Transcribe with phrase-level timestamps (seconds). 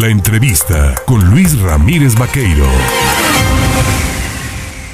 [0.00, 2.66] La entrevista con Luis Ramírez Vaqueiro.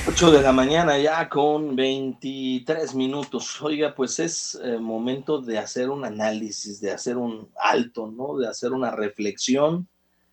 [0.06, 3.62] 8 de la mañana ya con 23 minutos.
[3.62, 8.36] Oiga, pues es eh, momento de hacer un análisis, de hacer un alto, ¿no?
[8.36, 9.88] De hacer una reflexión,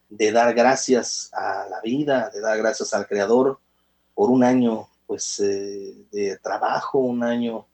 [0.10, 3.62] de dar gracias a la vida, de dar gracias al Creador
[4.14, 7.66] por un año, pues, eh, de trabajo, un año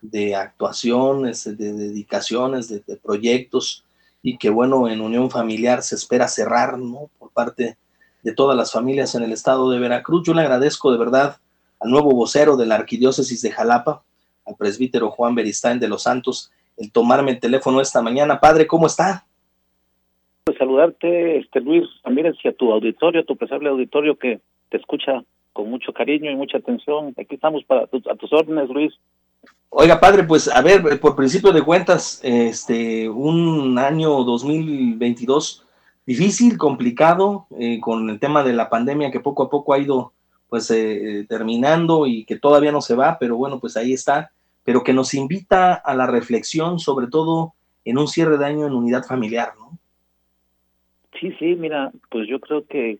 [0.00, 3.84] de actuaciones, de dedicaciones, de, de proyectos
[4.22, 7.10] y que bueno, en unión familiar se espera cerrar, ¿no?
[7.18, 7.76] Por parte
[8.22, 10.26] de todas las familias en el estado de Veracruz.
[10.26, 11.36] Yo le agradezco de verdad
[11.80, 14.02] al nuevo vocero de la Arquidiócesis de Jalapa,
[14.46, 18.40] al presbítero Juan Beristain de los Santos, el tomarme el teléfono esta mañana.
[18.40, 19.26] Padre, ¿cómo está?
[20.44, 25.24] Pues saludarte, este Luis Ramírez, y a tu auditorio, tu pesable auditorio que te escucha
[25.52, 27.14] con mucho cariño y mucha atención.
[27.18, 28.92] Aquí estamos para a tus órdenes, Luis.
[29.72, 35.64] Oiga, padre, pues a ver, por principio de cuentas, este, un año 2022
[36.04, 40.12] difícil, complicado, eh, con el tema de la pandemia que poco a poco ha ido
[40.48, 44.32] pues eh, terminando y que todavía no se va, pero bueno, pues ahí está,
[44.64, 48.72] pero que nos invita a la reflexión, sobre todo en un cierre de año en
[48.72, 49.78] unidad familiar, ¿no?
[51.20, 52.98] Sí, sí, mira, pues yo creo que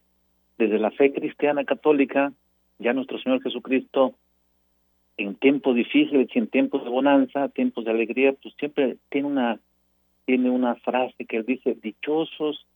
[0.57, 2.33] desde la fe cristiana católica,
[2.79, 4.15] ya nuestro Señor Jesucristo
[5.31, 9.61] en tiempos difíciles y en tiempos de bonanza, tiempos de alegría, pues siempre tiene una
[10.27, 12.67] tiene una frase que él dice, dichosos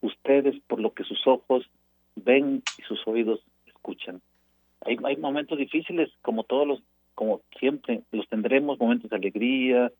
[0.00, 1.68] ustedes por lo que sus ojos
[2.14, 4.20] ven y sus oídos escuchan.
[4.82, 6.82] Hay, hay momentos difíciles, como todos los,
[7.14, 9.90] como siempre, los tendremos, momentos de alegría,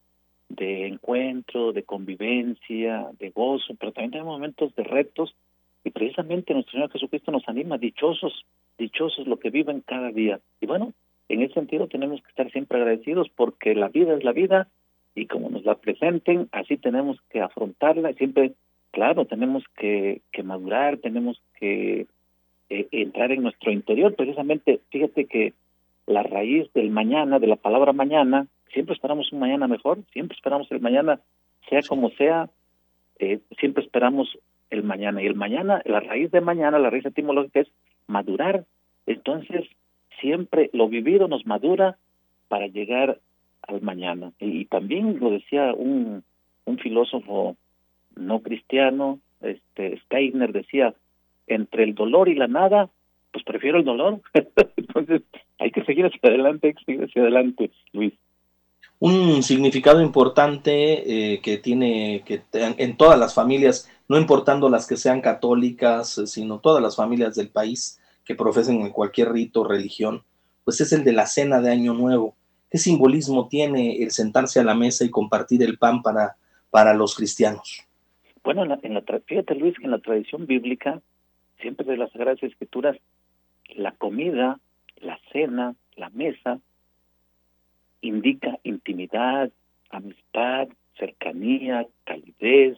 [0.48, 5.34] de encuentro, de convivencia, de gozo, pero también hay momentos de retos
[5.82, 8.44] y precisamente nuestro Señor Jesucristo nos anima, dichosos,
[8.78, 10.38] dichosos lo que viven cada día.
[10.60, 10.92] Y bueno,
[11.28, 14.68] en ese sentido tenemos que estar siempre agradecidos porque la vida es la vida
[15.14, 18.12] y como nos la presenten, así tenemos que afrontarla.
[18.12, 18.52] Siempre,
[18.90, 22.06] claro, tenemos que, que madurar, tenemos que
[22.68, 24.14] eh, entrar en nuestro interior.
[24.14, 25.54] Precisamente, fíjate que
[26.06, 30.70] la raíz del mañana, de la palabra mañana, siempre esperamos un mañana mejor, siempre esperamos
[30.70, 31.20] el mañana,
[31.68, 32.50] sea como sea,
[33.18, 34.38] eh, siempre esperamos
[34.70, 35.22] el mañana.
[35.22, 37.68] Y el mañana, la raíz de mañana, la raíz etimológica es
[38.06, 38.64] madurar.
[39.06, 39.64] Entonces,
[40.20, 41.96] siempre lo vivido nos madura
[42.48, 43.20] para llegar
[43.62, 44.32] al mañana.
[44.38, 46.22] Y, también lo decía un,
[46.64, 47.56] un filósofo
[48.14, 50.94] no cristiano, este Steiner decía,
[51.46, 52.90] entre el dolor y la nada,
[53.32, 54.20] pues prefiero el dolor.
[54.76, 55.22] Entonces,
[55.58, 58.14] hay que seguir hacia adelante, hay que seguir hacia adelante, Luis.
[58.98, 64.96] Un significado importante eh, que tiene que en todas las familias, no importando las que
[64.96, 70.22] sean católicas, sino todas las familias del país, que profesen en cualquier rito o religión,
[70.64, 72.34] pues es el de la cena de Año Nuevo.
[72.70, 76.36] ¿Qué simbolismo tiene el sentarse a la mesa y compartir el pan para,
[76.70, 77.86] para los cristianos?
[78.42, 81.00] Bueno, en la, fíjate Luis, que en la tradición bíblica,
[81.60, 82.96] siempre de las Sagradas Escrituras,
[83.74, 84.58] la comida,
[85.00, 86.58] la cena, la mesa,
[88.00, 89.50] indica intimidad,
[89.90, 92.76] amistad, cercanía, calidez.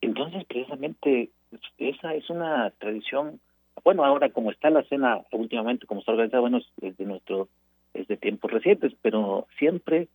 [0.00, 1.30] Entonces, precisamente,
[1.78, 3.40] esa es una tradición
[3.84, 7.48] bueno, ahora como está la cena últimamente, como está organizada, bueno, es de nuestro,
[7.92, 10.08] es de tiempos recientes, pero siempre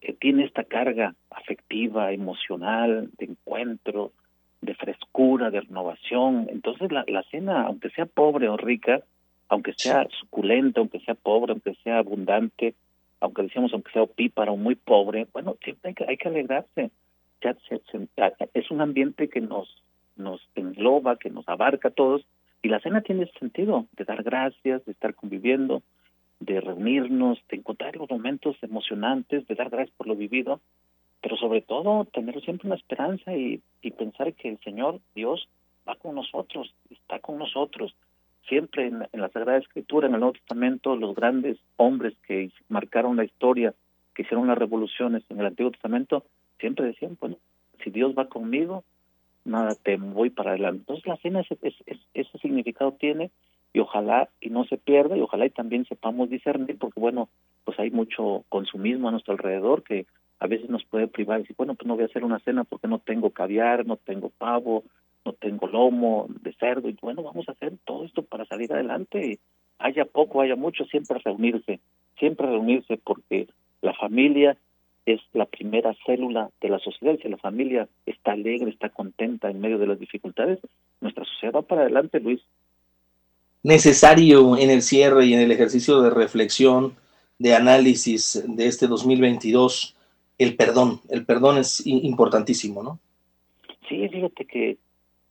[0.00, 4.12] eh, tiene esta carga afectiva, emocional, de encuentro,
[4.60, 6.46] de frescura, de renovación.
[6.50, 9.02] Entonces la, la cena, aunque sea pobre o rica,
[9.48, 12.74] aunque sea suculenta, aunque sea pobre, aunque sea abundante,
[13.20, 16.90] aunque decíamos aunque sea opípara o muy pobre, bueno, siempre hay que, hay que alegrarse.
[17.42, 17.56] Ya
[18.54, 19.82] es un ambiente que nos,
[20.16, 22.24] nos engloba, que nos abarca a todos,
[22.62, 25.82] y la cena tiene ese sentido, de dar gracias, de estar conviviendo,
[26.40, 30.60] de reunirnos, de encontrar los momentos emocionantes, de dar gracias por lo vivido,
[31.22, 35.48] pero sobre todo tener siempre una esperanza y, y pensar que el Señor, Dios,
[35.88, 37.94] va con nosotros, está con nosotros.
[38.48, 43.16] Siempre en, en, la Sagrada Escritura, en el Nuevo Testamento, los grandes hombres que marcaron
[43.16, 43.74] la historia,
[44.14, 46.24] que hicieron las revoluciones en el Antiguo Testamento,
[46.58, 47.36] siempre decían, bueno,
[47.84, 48.84] si Dios va conmigo,
[49.44, 50.80] nada temo, voy para adelante.
[50.80, 51.56] Entonces la cena ese,
[52.14, 53.30] ese, significado tiene
[53.72, 57.28] y ojalá y no se pierda y ojalá y también sepamos discernir porque bueno,
[57.64, 60.06] pues hay mucho consumismo a nuestro alrededor que
[60.38, 62.64] a veces nos puede privar y decir, bueno, pues no voy a hacer una cena
[62.64, 64.84] porque no tengo caviar, no tengo pavo,
[65.24, 69.38] no tengo lomo de cerdo y bueno, vamos a hacer todo esto para salir adelante.
[69.78, 71.80] Haya poco, haya mucho, siempre reunirse,
[72.18, 73.48] siempre reunirse porque
[73.82, 74.56] la familia
[75.06, 77.16] es la primera célula de la sociedad.
[77.20, 80.58] Si la familia está alegre, está contenta en medio de las dificultades,
[81.00, 82.40] nuestra sociedad va para adelante, Luis.
[83.62, 86.94] Necesario en el cierre y en el ejercicio de reflexión,
[87.38, 89.96] de análisis de este 2022,
[90.38, 91.00] el perdón.
[91.08, 92.98] El perdón es importantísimo, ¿no?
[93.88, 94.78] Sí, fíjate que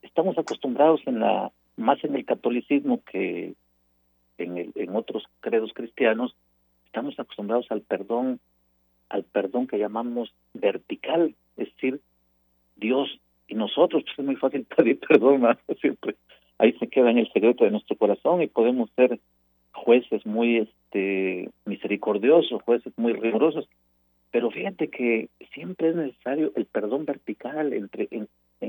[0.02, 3.54] estamos acostumbrados en la más en el catolicismo que
[4.38, 6.36] en, el, en otros credos cristianos,
[6.86, 8.40] estamos acostumbrados al perdón,
[9.10, 12.00] al perdón que llamamos vertical, es decir,
[12.76, 16.16] Dios y nosotros, pues es muy fácil pedir perdón, siempre
[16.60, 19.20] ahí se queda en el secreto de nuestro corazón y podemos ser
[19.74, 23.68] jueces muy este misericordiosos, jueces muy rigurosos,
[24.32, 28.10] pero fíjate que siempre es necesario el perdón vertical entre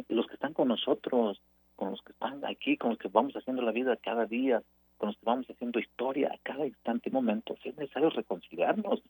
[0.08, 1.40] los que están con nosotros,
[1.76, 4.62] con los que están aquí, con los que vamos haciendo la vida cada día,
[4.96, 7.56] con los que vamos haciendo historia a cada instante y momento.
[7.64, 9.02] Es necesario reconciliarnos,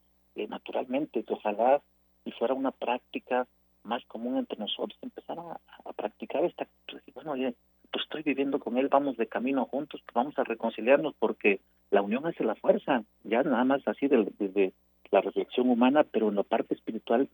[0.51, 1.81] naturalmente, ojalá
[2.25, 3.47] y fuera una práctica
[3.83, 7.55] más común entre nosotros, empezar a, practicar esta, pues, bueno, oye,
[7.91, 11.61] pues estoy viviendo con él, vamos de camino juntos, pues vamos a reconciliarnos porque
[11.91, 14.73] la unión hace la fuerza, ya nada más así desde
[15.11, 17.29] la reflexión humana, pero en la parte espiritual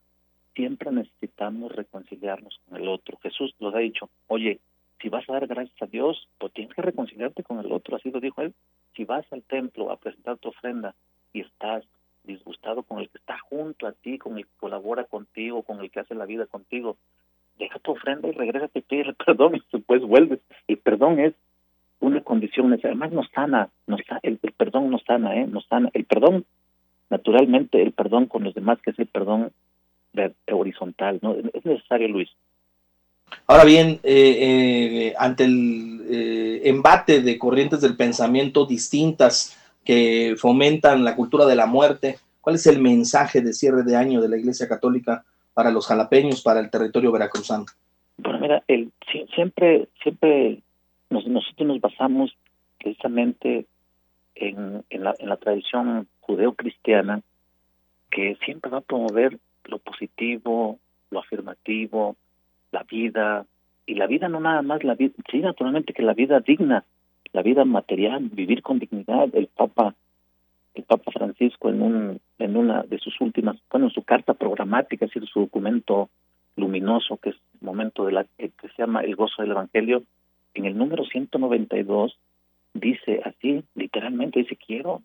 [0.54, 3.18] siempre necesitamos reconciliarnos con el otro.
[3.22, 4.60] Jesús nos ha dicho, oye,
[5.00, 8.10] si vas a dar gracias a Dios, pues tienes que reconciliarte con el otro, así
[8.10, 8.54] lo dijo él.
[8.94, 10.94] Si vas al templo a presentar tu ofrenda
[11.34, 11.84] y estás
[12.26, 15.90] disgustado con el que está junto a ti, con el que colabora contigo, con el
[15.90, 16.96] que hace la vida contigo,
[17.58, 20.40] deja tu ofrenda y regresa y pide perdón y después vuelves.
[20.68, 21.34] El perdón es
[22.00, 25.46] una condición necesaria, además nos sana, nos, el, el perdón nos sana, ¿eh?
[25.46, 25.90] nos sana.
[25.94, 26.44] El perdón,
[27.08, 29.52] naturalmente, el perdón con los demás, que es el perdón
[30.50, 31.36] horizontal, ¿no?
[31.52, 32.30] Es necesario, Luis.
[33.46, 39.56] Ahora bien, eh, eh, ante el eh, embate de corrientes del pensamiento distintas
[39.86, 44.20] que fomentan la cultura de la muerte, ¿cuál es el mensaje de cierre de año
[44.20, 45.24] de la Iglesia Católica
[45.54, 47.64] para los jalapeños, para el territorio veracruzano?
[48.18, 48.62] Bueno, mira,
[49.34, 50.60] siempre, siempre
[51.08, 52.36] nosotros nos basamos
[52.78, 53.66] precisamente
[54.34, 57.22] en, en, la, en la tradición judeo-cristiana
[58.10, 60.78] que siempre va a promover lo positivo,
[61.10, 62.16] lo afirmativo,
[62.72, 63.46] la vida,
[63.86, 66.84] y la vida no nada más la vida, sí, naturalmente que la vida digna,
[67.36, 69.28] la vida material, vivir con dignidad.
[69.34, 69.94] El Papa,
[70.74, 75.04] el Papa Francisco en un, en una de sus últimas, bueno, en su carta programática,
[75.04, 76.08] es decir, su documento
[76.56, 80.02] luminoso, que es el momento de la que se llama El gozo del Evangelio,
[80.54, 82.18] en el número 192
[82.72, 85.02] dice así, literalmente dice, quiero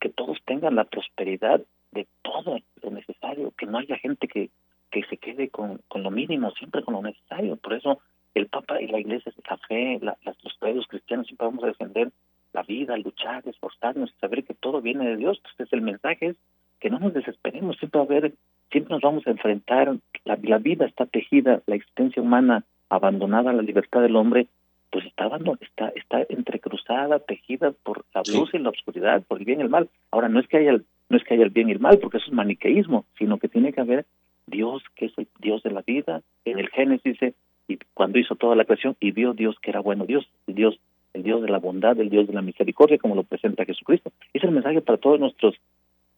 [0.00, 1.60] que todos tengan la prosperidad
[1.90, 4.50] de todo lo necesario, que no haya gente que
[4.90, 7.56] que se quede con, con lo mínimo, siempre con lo necesario.
[7.56, 7.98] Por eso
[8.38, 12.10] el Papa y la Iglesia, la fe, la, los credos cristianos siempre vamos a defender
[12.52, 15.38] la vida, luchar, esforzarnos, saber que todo viene de Dios.
[15.38, 16.36] Entonces el mensaje es
[16.80, 18.32] que no nos desesperemos, siempre a haber,
[18.70, 23.54] siempre nos vamos a enfrentar, la, la vida está tejida, la existencia humana abandonada a
[23.54, 24.46] la libertad del hombre,
[24.90, 29.44] pues está dando, está, está entrecruzada, tejida por la luz y la oscuridad, por el
[29.44, 29.88] bien y el mal.
[30.10, 31.98] Ahora no es que haya el, no es que haya el bien y el mal,
[31.98, 34.06] porque eso es maniqueísmo, sino que tiene que haber
[34.46, 36.22] Dios, que es el Dios de la vida.
[36.44, 37.34] En el Génesis dice,
[37.68, 40.78] y cuando hizo toda la creación, y vio Dios que era bueno Dios, el Dios,
[41.14, 44.12] el Dios de la bondad, el Dios de la misericordia, como lo presenta Jesucristo.
[44.32, 45.54] Es el mensaje para todos nuestros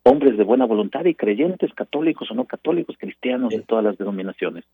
[0.03, 4.65] hombres de buena voluntad y creyentes, católicos o no católicos, cristianos de todas las denominaciones.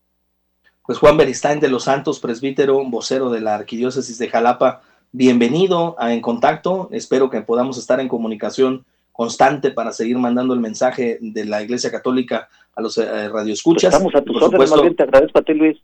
[0.85, 4.81] Pues Juan Beristain de los Santos, presbítero, vocero de la Arquidiócesis de Jalapa,
[5.11, 6.89] bienvenido a En Contacto.
[6.91, 11.89] Espero que podamos estar en comunicación constante para seguir mandando el mensaje de la Iglesia
[11.89, 13.93] Católica a los eh, radioescuchas.
[13.99, 15.77] Pues estamos a tus órdenes, te agradezco a ti, Luis.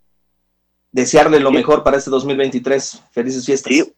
[0.91, 3.03] Desearle lo mejor para este 2023.
[3.11, 3.73] Felices fiestas.
[3.73, 3.93] Sí,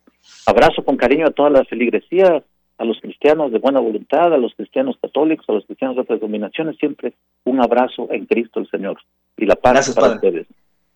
[0.46, 2.44] abrazo con cariño a toda la feligresía,
[2.78, 6.20] a los cristianos de buena voluntad, a los cristianos católicos, a los cristianos de otras
[6.20, 7.14] denominaciones, siempre
[7.46, 8.98] un abrazo en Cristo el Señor.
[9.38, 10.48] Y la paz Gracias, para ustedes.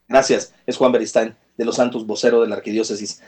[0.07, 0.55] Gracias.
[0.65, 3.21] Es Juan Beristain, de los Santos, vocero de la Arquidiócesis